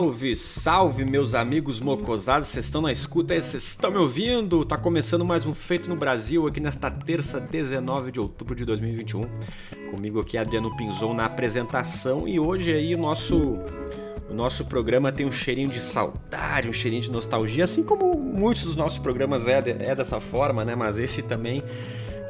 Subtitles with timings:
[0.00, 4.64] Salve, salve, meus amigos mocosados, vocês estão na escuta, vocês estão me ouvindo?
[4.64, 9.20] Tá começando mais um Feito no Brasil aqui nesta terça, 19 de outubro de 2021.
[9.90, 13.58] Comigo aqui Adriano Pinzon na apresentação e hoje aí o nosso
[14.30, 18.64] o nosso programa tem um cheirinho de saudade, um cheirinho de nostalgia, assim como muitos
[18.64, 20.74] dos nossos programas é, é dessa forma, né?
[20.74, 21.62] Mas esse também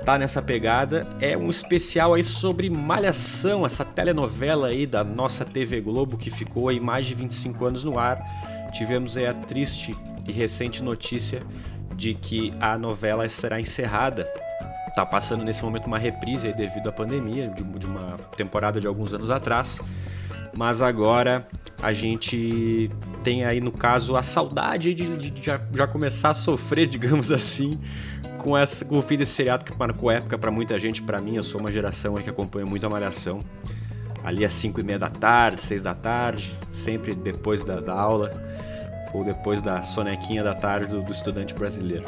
[0.04, 1.06] tá nessa pegada.
[1.20, 6.68] É um especial aí sobre Malhação, essa telenovela aí da nossa TV Globo que ficou
[6.68, 8.20] aí mais de 25 anos no ar.
[8.72, 9.96] Tivemos aí a triste
[10.26, 11.40] e recente notícia
[11.94, 14.24] de que a novela será encerrada.
[14.94, 19.12] Tá passando nesse momento uma reprise aí devido à pandemia, de, uma temporada de alguns
[19.12, 19.80] anos atrás.
[20.56, 21.46] Mas agora
[21.80, 22.90] a gente
[23.22, 27.30] tem aí, no caso, a saudade de, de, de já, já começar a sofrer, digamos
[27.30, 27.78] assim,
[28.40, 31.36] com, essa, com o fim desse seriado que marcou época para muita gente, para mim,
[31.36, 33.38] eu sou uma geração que acompanha muito a Malhação.
[34.24, 38.30] Ali às 5 e meia da tarde, 6 da tarde, sempre depois da, da, aula
[39.14, 42.06] ou depois da sonequinha da tarde do, do, estudante brasileiro.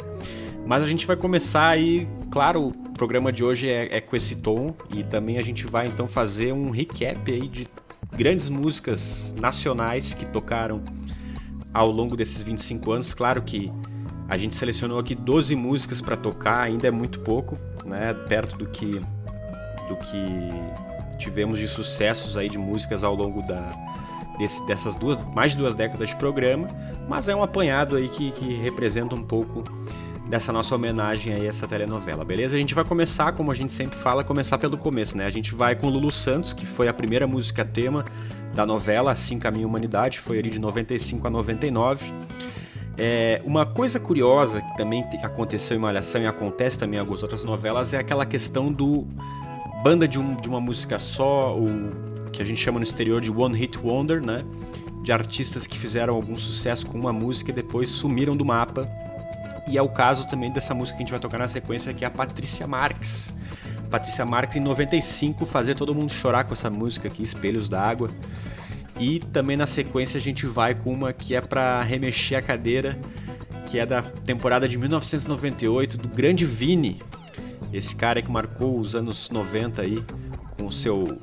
[0.65, 4.35] Mas a gente vai começar aí, claro, o programa de hoje é, é com esse
[4.35, 7.67] tom e também a gente vai então fazer um recap aí de
[8.15, 10.83] grandes músicas nacionais que tocaram
[11.73, 13.13] ao longo desses 25 anos.
[13.13, 13.71] Claro que
[14.27, 18.13] a gente selecionou aqui 12 músicas para tocar, ainda é muito pouco, né?
[18.13, 19.01] Perto do que
[19.87, 20.49] do que
[21.17, 23.71] tivemos de sucessos aí de músicas ao longo da
[24.37, 26.67] desse, dessas duas mais de duas décadas de programa,
[27.07, 29.63] mas é um apanhado aí que, que representa um pouco
[30.29, 32.55] dessa nossa homenagem a essa telenovela, beleza?
[32.55, 35.25] A gente vai começar, como a gente sempre fala, começar pelo começo, né?
[35.25, 38.05] A gente vai com Lulu Santos, que foi a primeira música tema
[38.53, 42.11] da novela Assim Caminha a Humanidade, foi ali de 95 a 99.
[43.05, 47.43] É, uma coisa curiosa que também aconteceu em Malhação e acontece também em algumas outras
[47.43, 49.05] novelas é aquela questão do
[49.83, 53.29] banda de, um, de uma música só, o que a gente chama no exterior de
[53.29, 54.45] One Hit Wonder, né?
[55.03, 58.87] De artistas que fizeram algum sucesso com uma música e depois sumiram do mapa.
[59.67, 62.05] E é o caso também dessa música que a gente vai tocar na sequência, que
[62.05, 63.33] é a Patrícia Marques.
[63.91, 68.09] Patrícia Marques em 95 fazer todo mundo chorar com essa música aqui, Espelhos d'Água.
[68.99, 72.97] E também na sequência a gente vai com uma que é para remexer a cadeira,
[73.67, 77.01] que é da temporada de 1998 do grande Vini.
[77.71, 80.03] Esse cara que marcou os anos 90 aí
[80.57, 81.19] com seu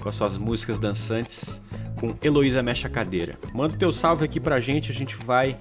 [0.00, 1.60] com as suas músicas dançantes
[2.02, 3.38] com Heloísa Mexe a Cadeira.
[3.54, 5.56] Manda o teu salve aqui pra gente, a gente vai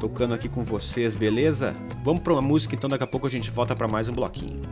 [0.00, 1.76] tocando aqui com vocês, beleza?
[2.02, 4.62] Vamos pra uma música então, daqui a pouco a gente volta para mais um bloquinho.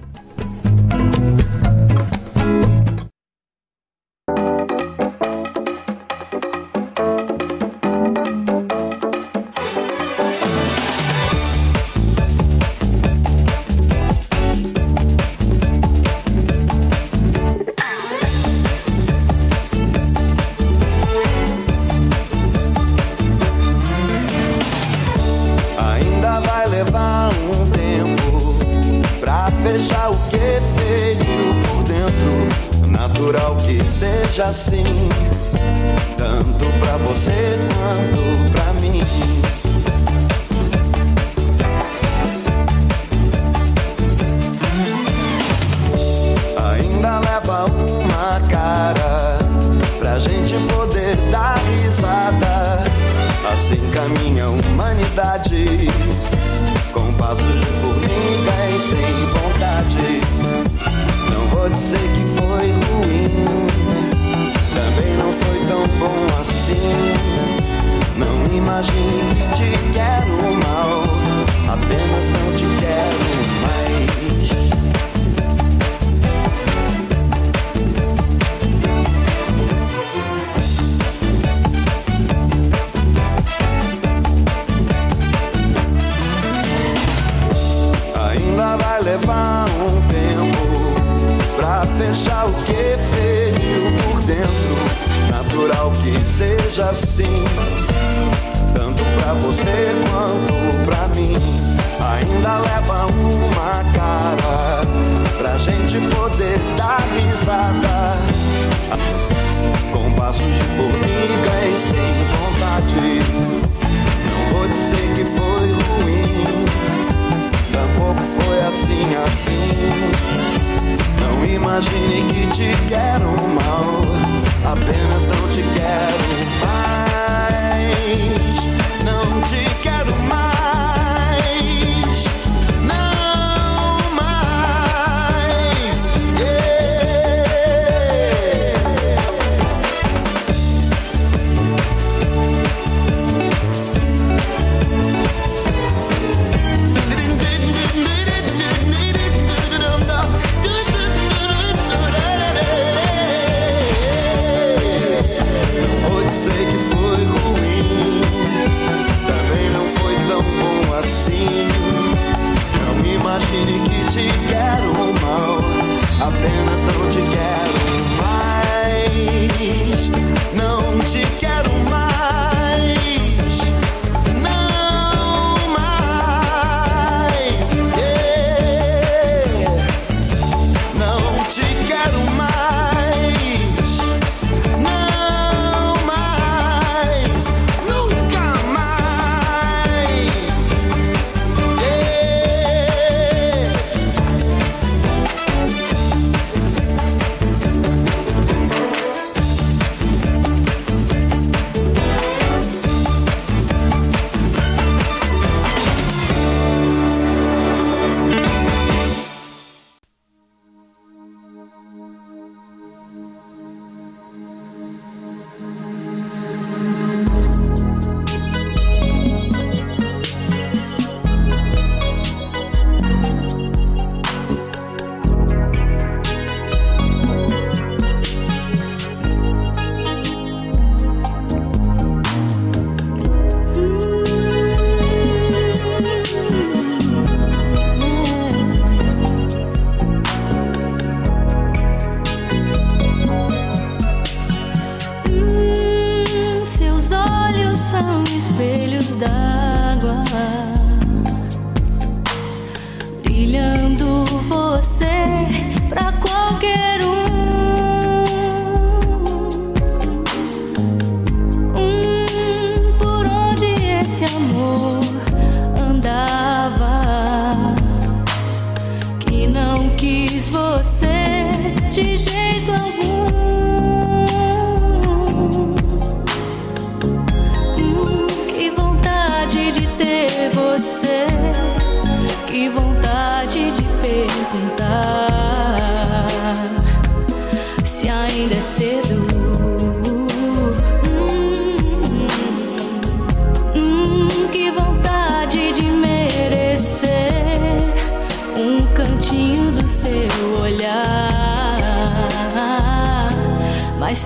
[57.35, 58.97] 思如你该随
[59.33, 59.44] 风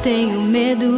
[0.01, 0.98] tenho medo.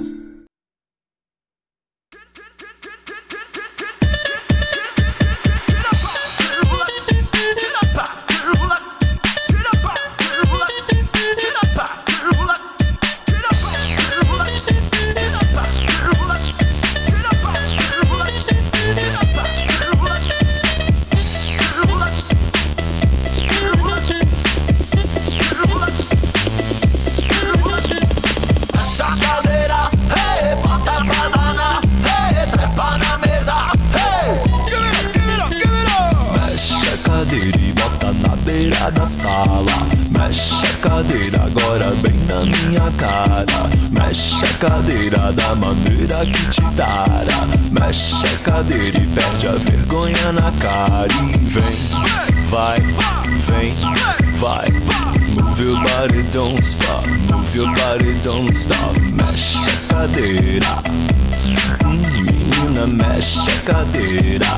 [64.13, 64.50] it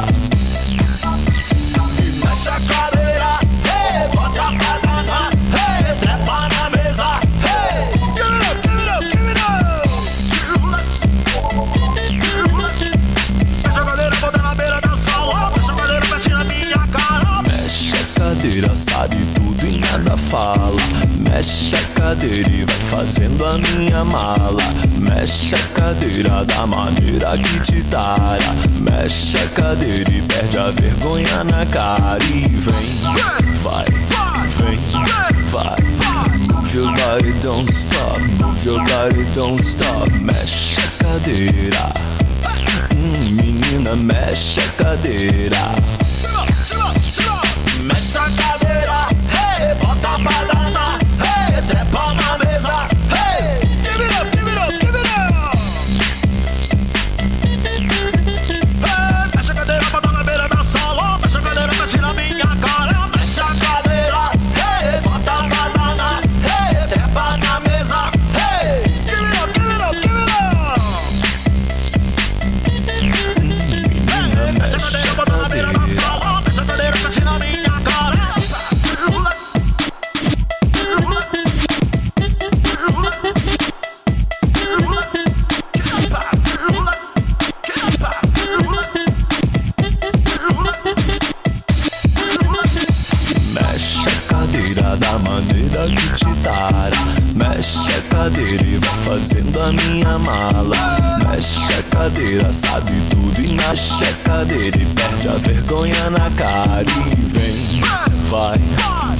[106.23, 107.81] na cara e vem,
[108.29, 108.57] vai,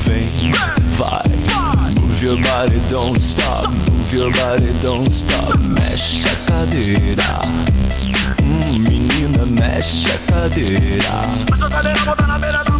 [0.05, 0.51] vem,
[0.95, 1.24] vai.
[2.00, 5.57] Move your body, don't stop, move your body, don't stop.
[5.60, 7.41] Mexe a cadeira,
[8.41, 11.22] hum, menina, mexe a cadeira.
[11.51, 12.79] Mexe a cadeira, bota na beira da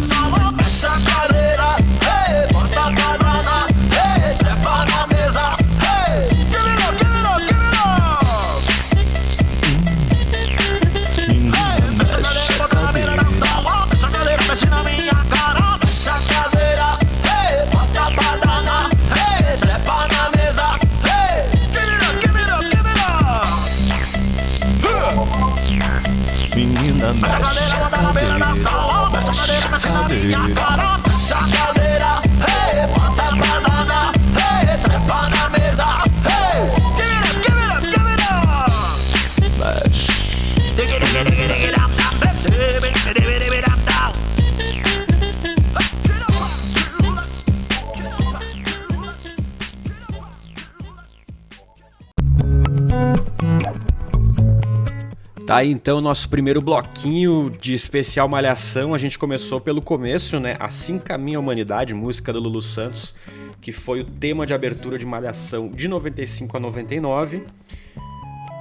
[55.54, 58.92] Tá aí então o nosso primeiro bloquinho de especial Malhação.
[58.92, 60.56] A gente começou pelo começo, né?
[60.58, 63.14] Assim Caminha a Humanidade, música do Lulu Santos,
[63.60, 67.44] que foi o tema de abertura de Malhação de 95 a 99.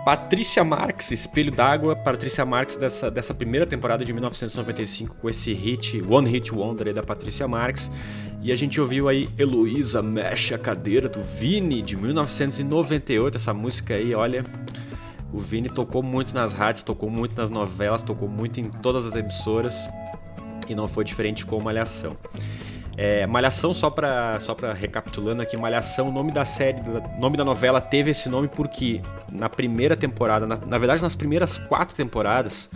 [0.06, 6.00] Patrícia Marx, Espelho d'Água, Patrícia Marx dessa, dessa primeira temporada de 1995 com esse hit,
[6.08, 7.90] One Hit Wonder aí da Patrícia Marx.
[8.40, 13.36] E a gente ouviu aí Heloísa Mexe a Cadeira, do Vini, de 1998.
[13.36, 14.46] Essa música aí, olha,
[15.34, 19.16] o Vini tocou muito nas rádios, tocou muito nas novelas, tocou muito em todas as
[19.16, 19.90] emissoras.
[20.70, 22.16] E não foi diferente com Malhação.
[22.96, 27.36] É, Malhação, só pra, só pra recapitulando aqui, Malhação, o nome da série, o nome
[27.36, 31.96] da novela teve esse nome porque na primeira temporada, na, na verdade nas primeiras quatro
[31.96, 32.70] temporadas,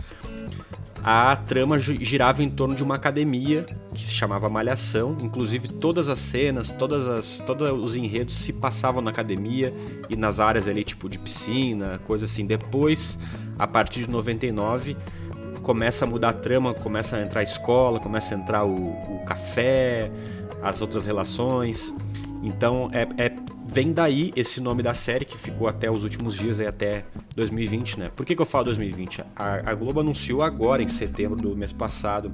[1.02, 3.64] a trama girava em torno de uma academia
[3.94, 5.16] que se chamava Malhação.
[5.20, 9.72] Inclusive todas as cenas, todas as, todos os enredos se passavam na academia
[10.08, 12.46] e nas áreas ali tipo de piscina, coisa assim.
[12.46, 13.18] Depois,
[13.58, 14.96] a partir de 99,
[15.62, 19.22] começa a mudar a trama, começa a entrar a escola, começa a entrar o, o
[19.24, 20.10] café,
[20.62, 21.94] as outras relações.
[22.42, 23.32] Então é, é,
[23.66, 27.04] vem daí esse nome da série que ficou até os últimos dias, aí, até
[27.34, 28.10] 2020, né?
[28.14, 29.22] Por que, que eu falo 2020?
[29.34, 32.32] A, a Globo anunciou agora, em setembro do mês passado,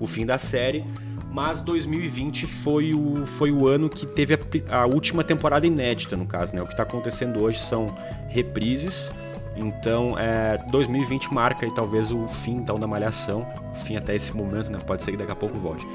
[0.00, 0.84] o fim da série,
[1.30, 6.26] mas 2020 foi o, foi o ano que teve a, a última temporada inédita, no
[6.26, 6.62] caso, né?
[6.62, 7.86] O que está acontecendo hoje são
[8.28, 9.12] reprises.
[9.56, 14.34] Então, é, 2020 marca aí talvez o fim então da malhação, o fim até esse
[14.36, 14.78] momento, né?
[14.86, 15.86] Pode ser que daqui a pouco volte.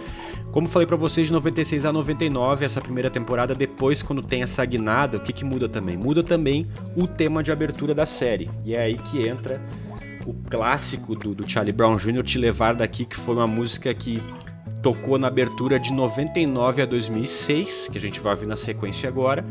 [0.54, 4.64] Como falei para vocês, de 96 a 99, essa primeira temporada, depois quando tem essa
[4.64, 5.98] guinada, o que, que muda também?
[5.98, 8.48] Muda também o tema de abertura da série.
[8.64, 9.60] E é aí que entra
[10.28, 14.22] o clássico do, do Charlie Brown Jr., Te Levar Daqui, que foi uma música que
[14.84, 19.44] tocou na abertura de 99 a 2006, que a gente vai ouvir na sequência agora.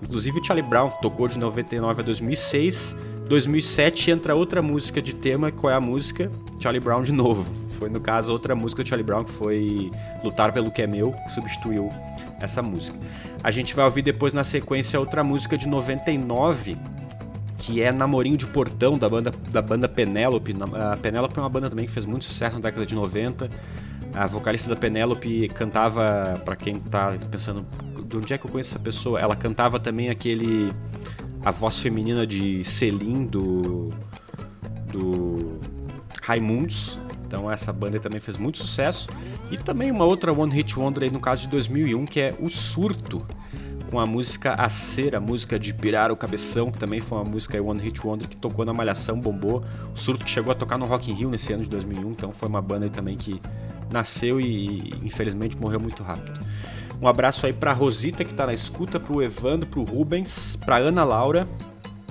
[0.00, 2.96] Inclusive o Charlie Brown tocou de 99 a 2006.
[3.28, 6.30] 2007 entra outra música de tema, qual é a música?
[6.60, 7.65] Charlie Brown de novo.
[7.78, 9.90] Foi no caso outra música do Charlie Brown que foi
[10.22, 11.90] Lutar pelo que é meu, que substituiu
[12.40, 12.98] essa música.
[13.42, 16.76] A gente vai ouvir depois na sequência outra música de 99,
[17.58, 20.54] que é Namorinho de Portão da banda da banda Penélope.
[20.92, 23.48] A Penélope é uma banda também que fez muito sucesso na década de 90.
[24.14, 27.66] A vocalista da Penélope cantava, para quem tá pensando,
[28.08, 29.20] de onde é que eu conheço essa pessoa?
[29.20, 30.72] Ela cantava também aquele
[31.44, 33.90] a voz feminina de Celine do
[34.90, 35.60] do
[36.22, 36.98] Raimundos.
[37.26, 39.08] Então essa banda também fez muito sucesso.
[39.50, 42.48] E também uma outra One Hit Wonder aí no caso de 2001, que é O
[42.48, 43.26] Surto,
[43.90, 47.24] com a música A Cera, a música de Pirar o Cabeção, que também foi uma
[47.24, 49.64] música One Hit Wonder que tocou na Malhação, bombou.
[49.94, 52.32] O Surto que chegou a tocar no Rock in Rio nesse ano de 2001, então
[52.32, 53.40] foi uma banda aí também que
[53.90, 56.40] nasceu e infelizmente morreu muito rápido.
[57.00, 61.04] Um abraço aí pra Rosita que tá na escuta, pro Evandro, pro Rubens, pra Ana
[61.04, 61.46] Laura,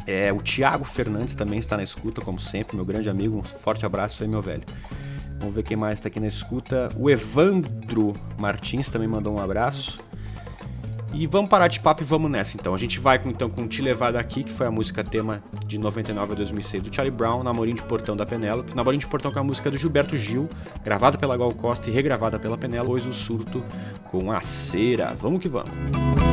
[0.08, 3.40] é, o Thiago Fernandes também está na escuta, como sempre, meu grande amigo.
[3.40, 4.64] Um forte abraço aí, meu velho.
[5.39, 6.89] Vamos ver quem mais está aqui na escuta.
[6.98, 10.00] O Evandro Martins também mandou um abraço.
[11.18, 12.75] E vamos parar de papo e vamos nessa então.
[12.75, 16.33] A gente vai então com Te Levar Daqui, que foi a música tema de 99
[16.33, 18.75] a 2006 do Charlie Brown, Namorinho de Portão da Penélope.
[18.75, 20.50] Namorinho de Portão com a música do Gilberto Gil,
[20.83, 22.92] gravada pela Gal Costa e regravada pela Penélope.
[22.92, 23.64] Hoje o surto
[24.12, 25.16] com a cera.
[25.18, 26.25] Vamos que vamos.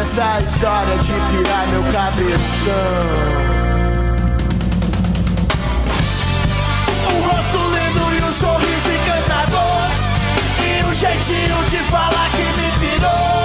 [0.00, 2.74] Dessa história de pirar meu cabeção.
[7.10, 9.90] Um rosto lindo e um sorriso encantador,
[10.64, 13.42] e um jeitinho de falar que me pirou,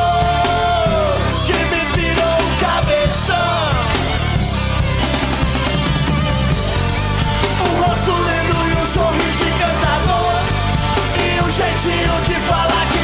[1.45, 3.35] que me pirou o cabeção.
[7.65, 10.39] Um rosto lindo e um sorriso encantador
[11.17, 12.94] E um jeitinho de falar que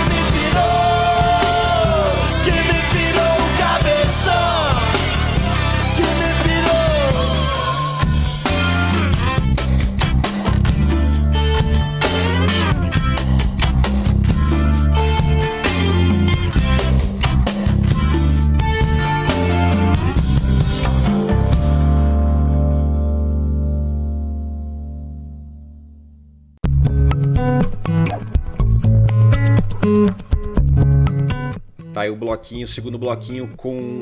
[32.09, 34.01] O bloquinho, o segundo bloquinho com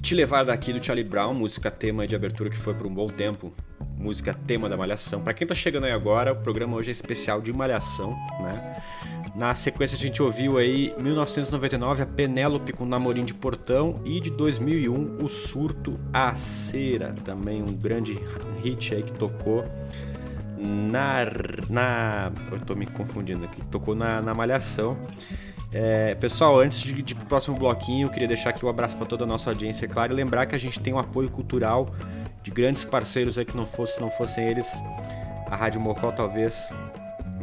[0.00, 3.06] Te Levar Daqui do Charlie Brown, música tema de abertura que foi por um bom
[3.06, 3.52] tempo,
[3.96, 5.20] música tema da Malhação.
[5.20, 8.82] Pra quem tá chegando aí agora, o programa hoje é especial de Malhação, né?
[9.34, 14.30] Na sequência a gente ouviu aí 1999 a Penélope com Namorim de Portão e de
[14.30, 18.18] 2001 o Surto a Cera, também um grande
[18.62, 19.62] hit aí que tocou
[20.56, 21.26] na
[21.68, 24.96] na eu tô me confundindo aqui, tocou na, na Malhação.
[25.78, 29.24] É, pessoal, antes de, de próximo bloquinho, eu queria deixar aqui um abraço para toda
[29.24, 31.94] a nossa audiência, é claro, e lembrar que a gente tem um apoio cultural
[32.42, 34.66] de grandes parceiros aí que não fosse, não fossem eles,
[35.50, 36.70] a Rádio Mocó talvez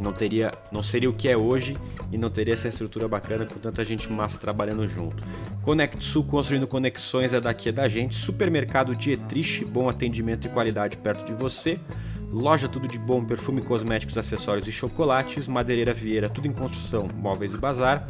[0.02, 1.76] não teria, não seria o que é hoje
[2.10, 5.22] e não teria essa estrutura bacana com tanta gente massa trabalhando junto.
[5.62, 8.16] Conectsul construindo conexões é daqui é da gente.
[8.16, 11.78] Supermercado Dietrich, bom atendimento e qualidade perto de você.
[12.34, 15.46] Loja Tudo de Bom, perfume, cosméticos, acessórios e chocolates.
[15.46, 18.08] Madeireira Vieira, tudo em construção, móveis e bazar.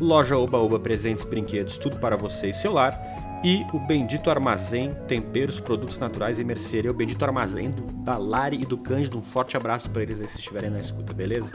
[0.00, 2.96] Loja Oba Oba, presentes, brinquedos, tudo para você e seu lar.
[3.44, 6.88] E o Bendito Armazém, temperos, produtos naturais e mercearia.
[6.88, 9.18] O Bendito Armazém do, da Lari e do Cândido.
[9.18, 11.50] Um forte abraço para eles aí se estiverem na escuta, beleza?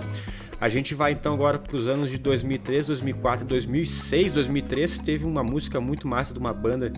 [0.60, 4.34] A gente vai então agora para os anos de 2003, 2004 e 2006.
[4.34, 6.92] 2003 teve uma música muito massa de uma banda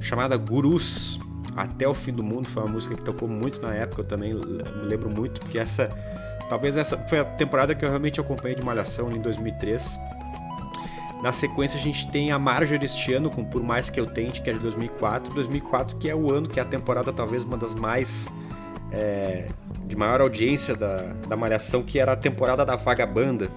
[0.00, 1.18] chamada Gurus.
[1.56, 4.34] Até o Fim do Mundo foi uma música que tocou muito na época, eu também
[4.34, 5.88] me lembro muito, porque essa.
[6.48, 9.98] Talvez essa foi a temporada que eu realmente acompanhei de Malhação em 2003.
[11.22, 14.40] Na sequência a gente tem a Marjorie este ano com Por Mais Que Eu Tente,
[14.40, 15.32] que é de 2004.
[15.32, 18.28] 2004 que é o ano que é a temporada talvez uma das mais...
[18.92, 19.46] É,
[19.90, 20.96] de maior audiência da,
[21.28, 23.48] da Malhação, que era a temporada da Vagabanda,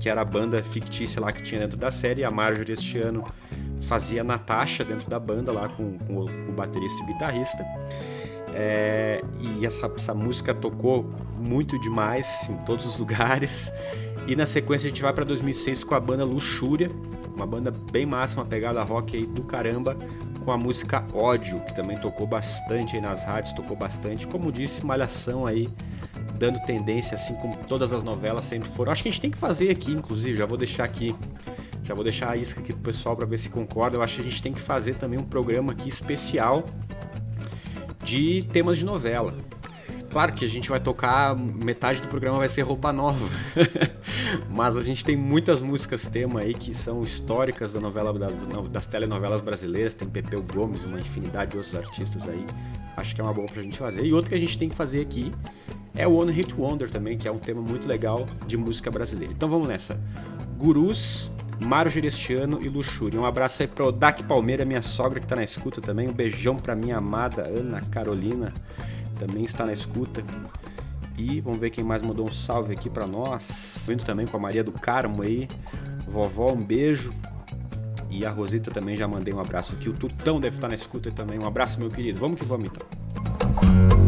[0.00, 2.24] que era a banda fictícia lá que tinha dentro da série.
[2.24, 3.24] A Marjorie este ano
[3.82, 7.66] fazia Natasha dentro da banda lá com, com, o, com o baterista e o guitarrista.
[8.54, 13.72] É, e essa, essa música tocou muito demais em todos os lugares.
[14.26, 16.90] E na sequência a gente vai para 2006 com a banda Luxúria,
[17.34, 19.96] uma banda bem massa, uma pegada rock aí do caramba,
[20.44, 24.26] com a música Ódio, que também tocou bastante aí nas rádios, tocou bastante.
[24.26, 25.68] Como disse, Malhação aí,
[26.38, 28.90] dando tendência, assim como todas as novelas sempre foram.
[28.90, 31.14] Acho que a gente tem que fazer aqui, inclusive, já vou deixar aqui,
[31.88, 33.96] já vou deixar a isca aqui pro pessoal para ver se concorda.
[33.96, 36.64] Eu acho que a gente tem que fazer também um programa aqui especial
[38.04, 39.34] de temas de novela.
[40.10, 43.26] Claro que a gente vai tocar, metade do programa vai ser roupa nova.
[44.54, 48.86] Mas a gente tem muitas músicas tema aí que são históricas da novela, das, das
[48.86, 49.94] telenovelas brasileiras.
[49.94, 52.44] Tem Pepeu Gomes, uma infinidade de outros artistas aí.
[52.98, 54.04] Acho que é uma boa pra gente fazer.
[54.04, 55.32] E outro que a gente tem que fazer aqui
[55.94, 59.32] é o One Hit Wonder também, que é um tema muito legal de música brasileira.
[59.32, 59.98] Então vamos nessa.
[60.58, 63.20] Gurus, Mário Gerestiano e Luxúria.
[63.20, 66.08] Um abraço aí pro Dak Palmeira, minha sogra que tá na escuta também.
[66.08, 68.52] Um beijão pra minha amada Ana Carolina,
[69.18, 70.22] também está na escuta.
[71.16, 73.84] E vamos ver quem mais mandou um salve aqui pra nós.
[73.88, 75.48] Vindo também com a Maria do Carmo aí.
[76.06, 77.12] Vovó, um beijo.
[78.08, 79.88] E a Rosita também já mandei um abraço aqui.
[79.88, 81.38] O Tutão deve estar na escuta também.
[81.38, 82.20] Um abraço, meu querido.
[82.20, 84.07] Vamos que vamos então.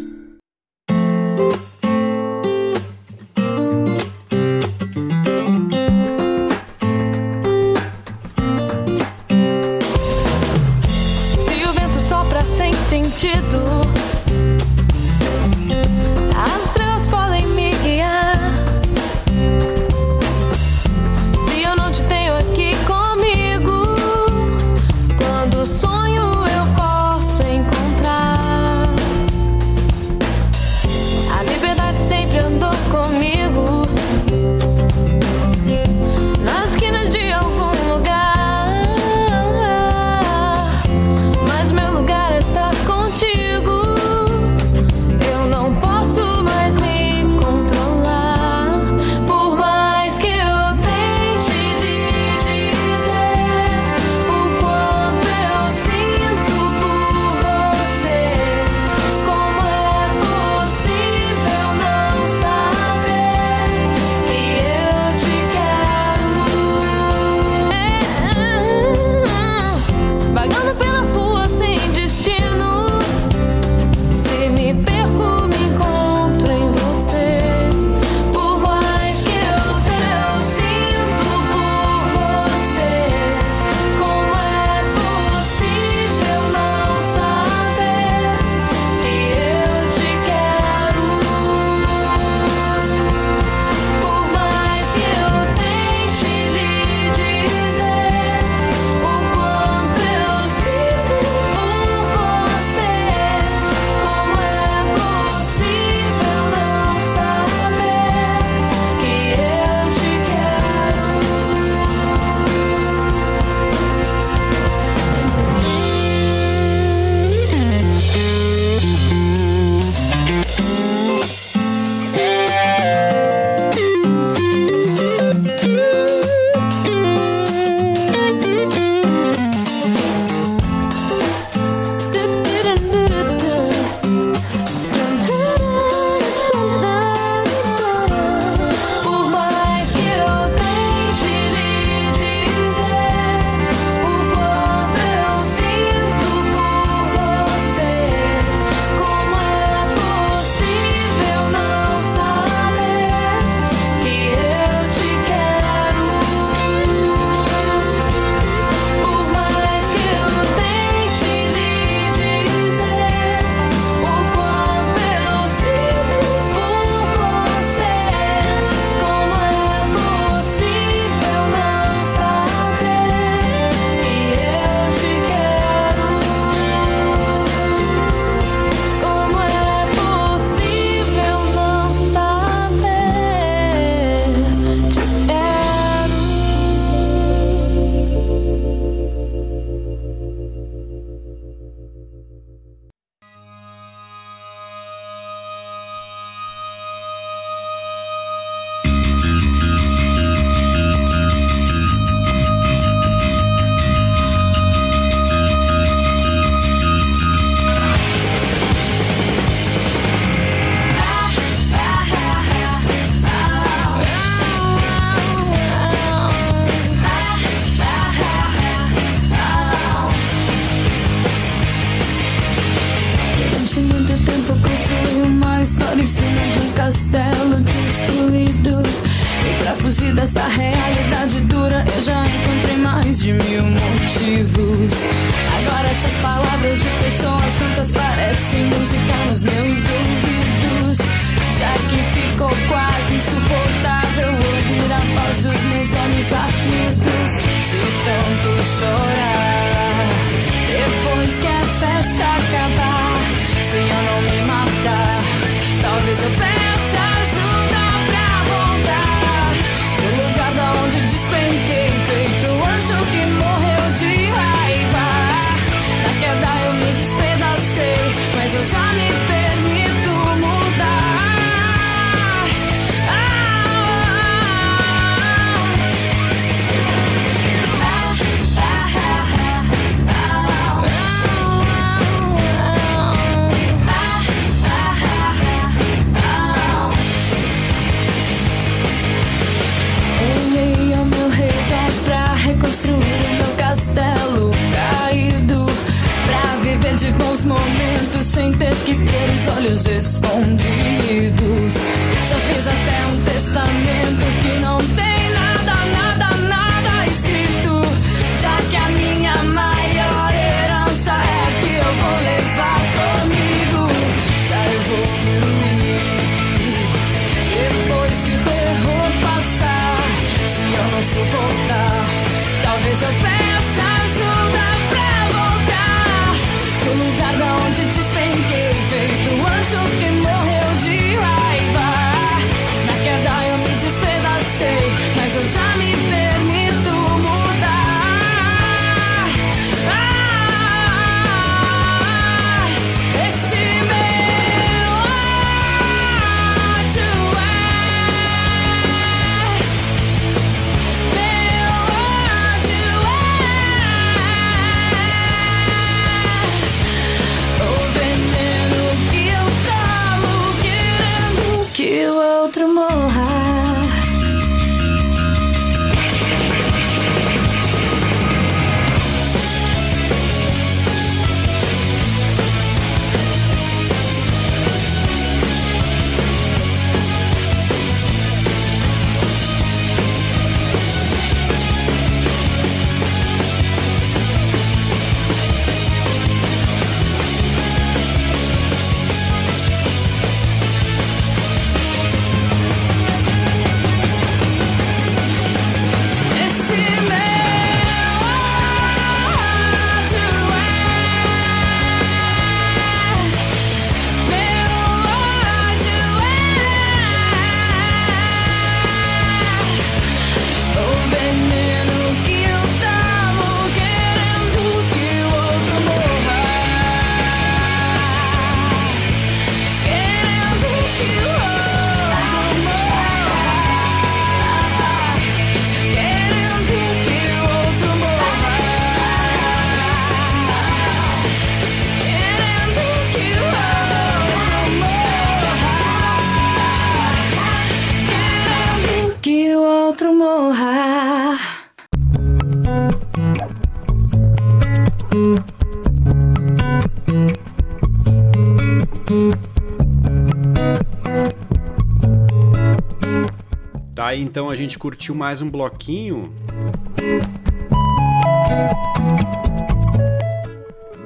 [454.11, 456.33] Aí então a gente curtiu mais um bloquinho.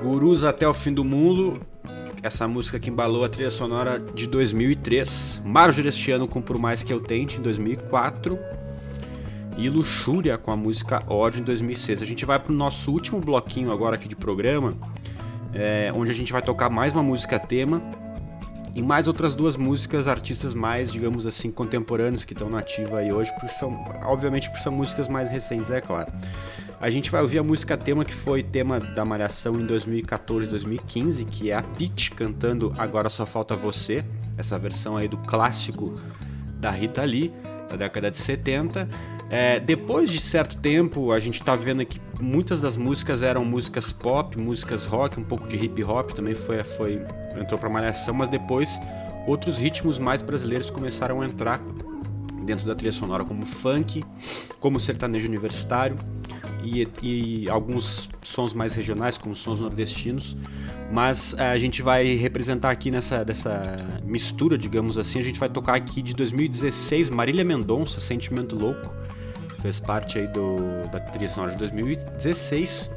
[0.01, 1.59] Gurus até o fim do mundo.
[2.23, 5.43] Essa música que embalou a trilha sonora de 2003.
[5.45, 8.39] Marjorie este ano com Por Mais Que Eu Tente, em 2004.
[9.55, 12.01] E Luxúria com a música Ódio, em 2006.
[12.01, 14.73] A gente vai para o nosso último bloquinho agora aqui de programa.
[15.53, 17.83] É, onde a gente vai tocar mais uma música tema
[18.76, 23.11] e mais outras duas músicas, artistas mais, digamos assim, contemporâneos que estão na ativa aí
[23.11, 23.73] hoje, porque são,
[24.03, 26.11] obviamente, porque são músicas mais recentes, é claro.
[26.80, 31.23] A gente vai ouvir a música tema que foi tema da Malhação em 2014, 2015,
[31.23, 34.03] que é a Pete cantando Agora Só Falta Você,
[34.38, 35.95] essa versão aí do clássico
[36.59, 37.32] da Rita Lee,
[37.69, 38.89] da década de 70.
[39.30, 43.91] É, depois de certo tempo, a gente tá vendo que muitas das músicas eram músicas
[43.91, 47.01] pop, músicas rock, um pouco de hip hop também foi, foi
[47.39, 48.80] entrou para malhação, mas depois
[49.28, 51.59] outros ritmos mais brasileiros começaram a entrar
[52.45, 54.03] dentro da trilha sonora, como funk,
[54.59, 55.97] como sertanejo universitário
[56.63, 60.38] e, e alguns sons mais regionais, como sons nordestinos.
[60.91, 65.49] Mas é, a gente vai representar aqui nessa dessa mistura, digamos assim, a gente vai
[65.49, 68.93] tocar aqui de 2016 Marília Mendonça, Sentimento Louco
[69.66, 72.88] fez parte aí do, da trilha sonora de 2016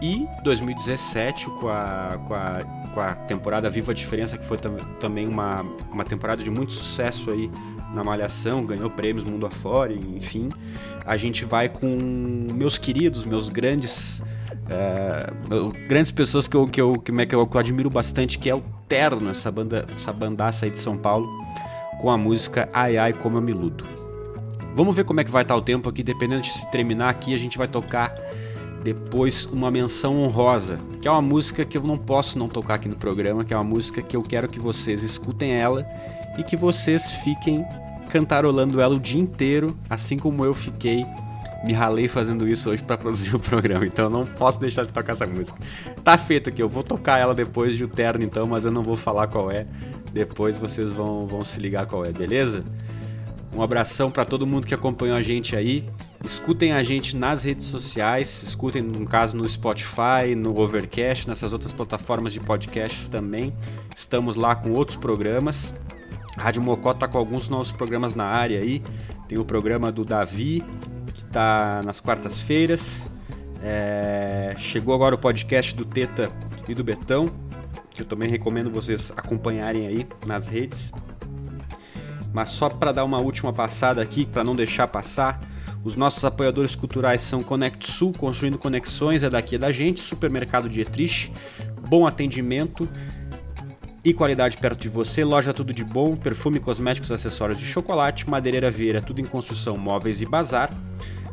[0.00, 4.76] e 2017 com a, com a, com a temporada Viva a Diferença, que foi tam,
[5.00, 7.50] também uma, uma temporada de muito sucesso aí
[7.92, 10.50] na Malhação, ganhou prêmios mundo afora, enfim.
[11.04, 11.88] A gente vai com
[12.54, 14.22] meus queridos, meus grandes.
[15.48, 18.54] meu- grandes pessoas que eu, que, eu, que, eu, que eu admiro bastante, que é
[18.54, 21.26] o Terno, essa, banda, essa bandaça aí de São Paulo,
[22.00, 24.07] com a música Ai Ai Como Eu Me Ludo.
[24.78, 27.34] Vamos ver como é que vai estar o tempo aqui, dependendo de se terminar aqui,
[27.34, 28.14] a gente vai tocar
[28.84, 32.88] depois uma menção honrosa, que é uma música que eu não posso não tocar aqui
[32.88, 35.84] no programa, que é uma música que eu quero que vocês escutem ela
[36.38, 37.66] e que vocês fiquem
[38.08, 41.04] cantarolando ela o dia inteiro, assim como eu fiquei
[41.64, 44.92] me ralei fazendo isso hoje para produzir o programa, então eu não posso deixar de
[44.92, 45.58] tocar essa música.
[46.04, 48.84] Tá feito aqui, eu vou tocar ela depois de o terno então, mas eu não
[48.84, 49.66] vou falar qual é.
[50.12, 52.64] Depois vocês vão, vão se ligar qual é, beleza?
[53.52, 55.84] Um abração para todo mundo que acompanhou a gente aí.
[56.22, 61.72] Escutem a gente nas redes sociais, escutem no caso no Spotify, no Overcast, nessas outras
[61.72, 63.52] plataformas de podcasts também.
[63.96, 65.74] Estamos lá com outros programas.
[66.36, 68.82] A Rádio Mocó tá com alguns novos programas na área aí.
[69.26, 70.62] Tem o programa do Davi,
[71.14, 73.08] que tá nas quartas-feiras.
[73.62, 76.30] É, Chegou agora o podcast do Teta
[76.68, 77.30] e do Betão,
[77.90, 80.92] que eu também recomendo vocês acompanharem aí nas redes.
[82.32, 85.40] Mas só para dar uma última passada aqui, para não deixar passar,
[85.84, 90.68] os nossos apoiadores culturais são Conect Sul, construindo conexões, é daqui é da gente, Supermercado
[90.68, 91.32] Dietrich,
[91.88, 92.88] bom atendimento
[94.04, 98.70] e qualidade perto de você, loja tudo de bom, perfume, cosméticos, acessórios de chocolate, madeireira
[98.70, 100.70] Vieira, tudo em construção, móveis e bazar.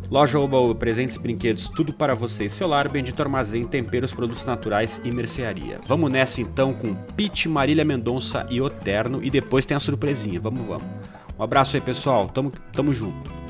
[0.09, 4.45] Loja Oba Oba, presentes brinquedos, tudo para você e seu lar, Bendito Armazém, temperos, produtos
[4.45, 5.79] naturais e mercearia.
[5.87, 10.39] Vamos nessa então com Pete, Marília Mendonça e Oterno e depois tem a surpresinha.
[10.39, 10.87] Vamos, vamos.
[11.37, 12.27] Um abraço aí, pessoal.
[12.27, 13.44] Tamo, tamo junto.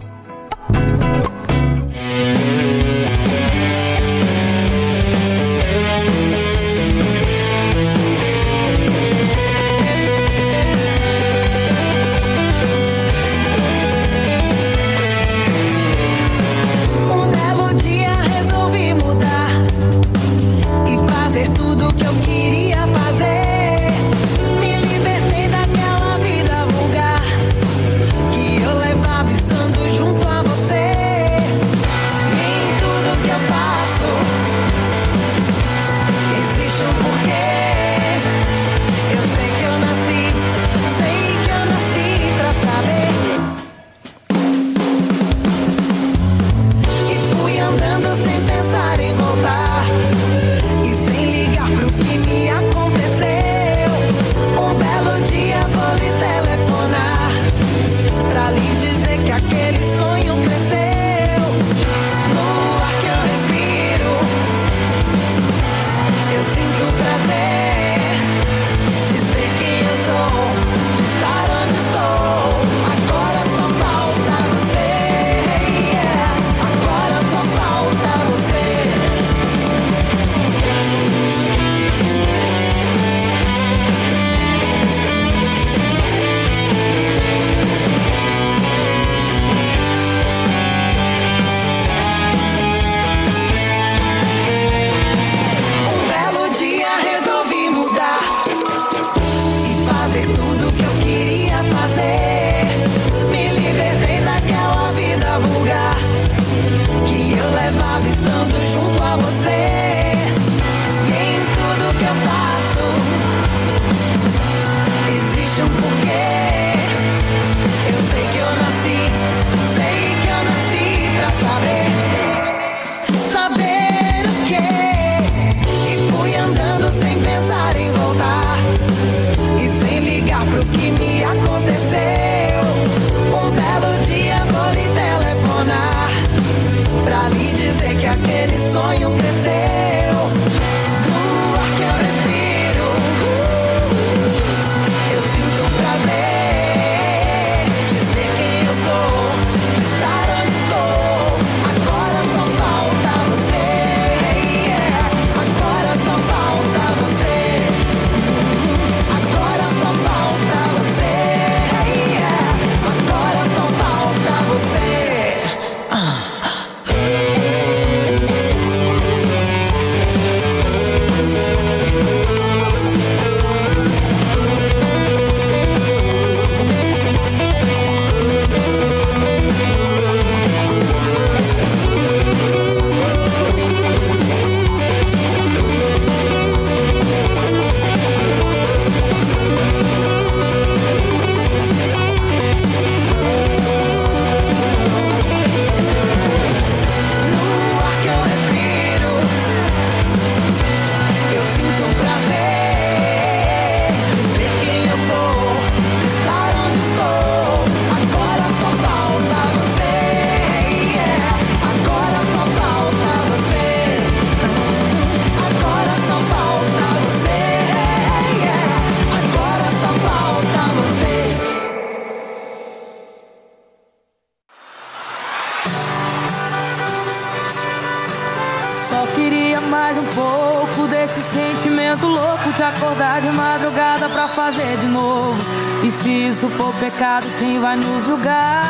[236.46, 238.62] Isso for pecado, quem vai nos julgar?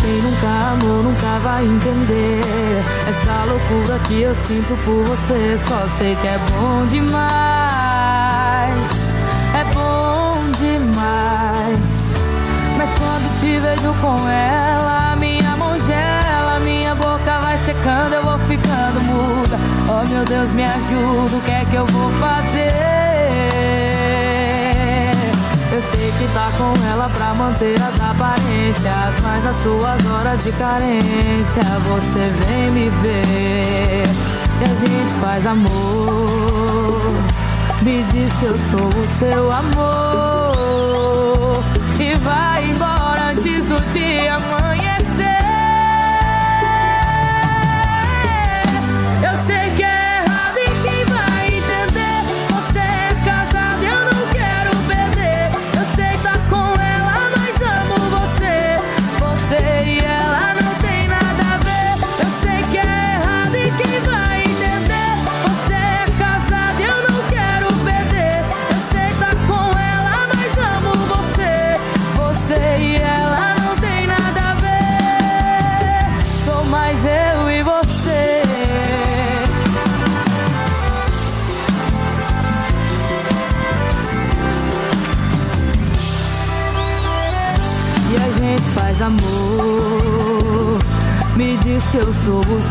[0.00, 2.40] Quem nunca amou nunca vai entender
[3.08, 7.28] Essa loucura que eu sinto por você Só sei que é bom demais
[9.54, 12.14] É bom demais
[12.78, 18.38] Mas quando te vejo com ela Minha mão gela, minha boca vai secando Eu vou
[18.40, 22.55] ficando muda Oh meu Deus, me ajuda O que é que eu vou fazer?
[25.76, 30.50] Eu sei que tá com ela pra manter as aparências Mas nas suas horas de
[30.52, 31.60] carência
[31.90, 34.04] Você vem me ver
[34.58, 35.68] E a gente faz amor.
[37.82, 41.62] Me diz que eu sou o seu amor
[42.00, 44.40] E vai embora antes do dia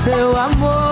[0.06, 0.84] seu amor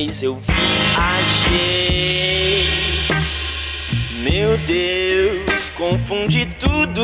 [0.00, 1.84] vez eu viajei.
[4.22, 7.02] Meu Deus, confundi tudo.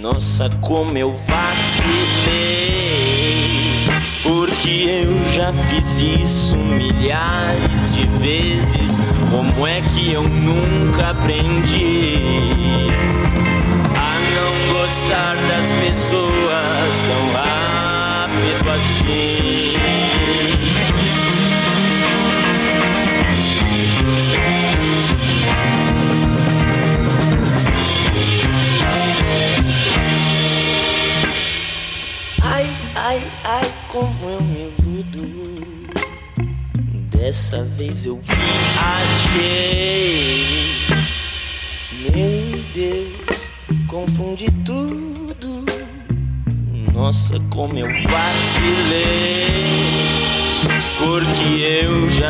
[0.00, 2.30] Nossa, como eu vacilei.
[4.22, 9.00] Porque eu já fiz isso milhares de vezes.
[9.30, 12.20] Como é que eu nunca aprendi?
[14.72, 19.79] gostar das pessoas tão rápido assim.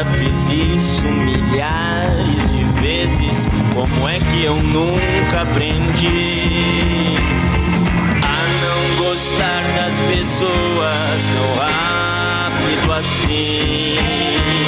[0.00, 3.46] Já fiz isso milhares de vezes.
[3.74, 7.16] Como é que eu nunca aprendi
[8.22, 14.59] a não gostar das pessoas tão rápido assim?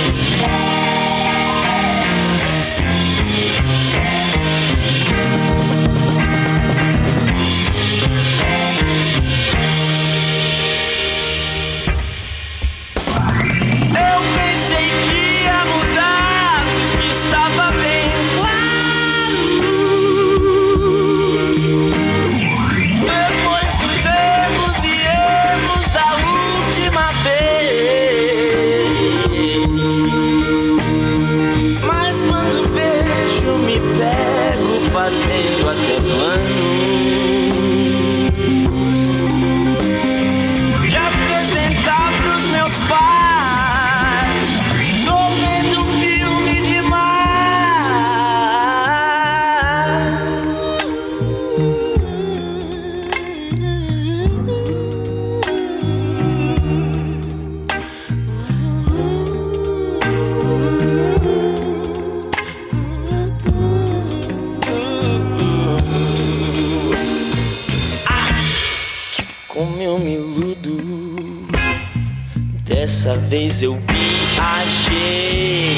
[73.12, 75.76] Dessa vez eu viajei.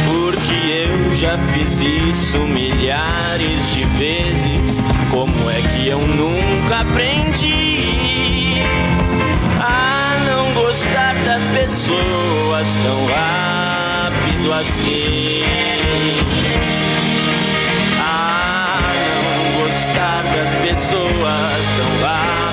[0.08, 0.54] Porque
[0.88, 4.80] eu já fiz isso milhares de vezes.
[5.10, 8.62] Como é que eu nunca aprendi
[9.60, 13.06] a não gostar das pessoas tão
[14.52, 15.42] assim?
[18.00, 18.92] A
[19.24, 22.47] não gostar das pessoas tão rápido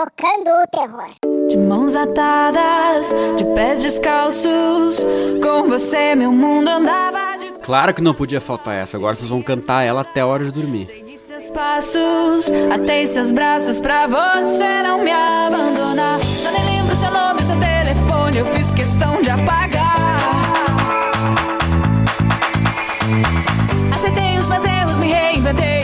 [0.00, 1.10] tocando o terror.
[1.48, 5.04] De mãos atadas, de pés descalços,
[5.42, 8.96] com você meu mundo andava de Claro que não podia faltar essa.
[8.96, 10.86] Agora vocês vão cantar ela até a hora de dormir.
[10.86, 16.18] Segui seus passos, atei seus braços pra você não me abandonar.
[16.20, 20.20] Já nem lembro seu nome, seu telefone, eu fiz questão de apagar.
[23.94, 25.79] Aceitei os meus erros, me reinventei